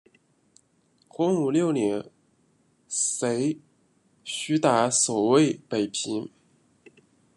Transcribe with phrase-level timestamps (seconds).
[1.07, 2.03] 洪武六年
[2.87, 3.59] 随
[4.23, 6.27] 徐达守卫北平。